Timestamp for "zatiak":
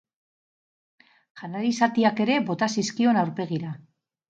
1.81-2.23